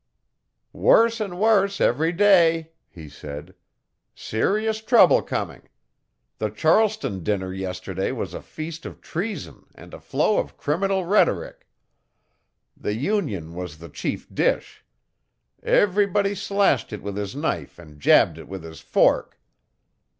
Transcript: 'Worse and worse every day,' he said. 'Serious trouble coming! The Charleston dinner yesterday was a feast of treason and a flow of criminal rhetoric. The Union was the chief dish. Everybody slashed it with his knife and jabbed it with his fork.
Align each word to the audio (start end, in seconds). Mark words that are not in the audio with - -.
'Worse 0.73 1.19
and 1.21 1.39
worse 1.39 1.79
every 1.79 2.11
day,' 2.11 2.71
he 2.89 3.07
said. 3.07 3.53
'Serious 4.15 4.81
trouble 4.81 5.21
coming! 5.21 5.69
The 6.39 6.49
Charleston 6.49 7.21
dinner 7.21 7.53
yesterday 7.53 8.11
was 8.11 8.33
a 8.33 8.41
feast 8.41 8.87
of 8.87 8.99
treason 8.99 9.67
and 9.75 9.93
a 9.93 9.99
flow 9.99 10.39
of 10.39 10.57
criminal 10.57 11.05
rhetoric. 11.05 11.67
The 12.75 12.95
Union 12.95 13.53
was 13.53 13.77
the 13.77 13.89
chief 13.89 14.27
dish. 14.33 14.83
Everybody 15.61 16.33
slashed 16.33 16.91
it 16.91 17.03
with 17.03 17.15
his 17.15 17.35
knife 17.35 17.77
and 17.77 17.99
jabbed 17.99 18.39
it 18.39 18.47
with 18.47 18.63
his 18.63 18.79
fork. 18.79 19.39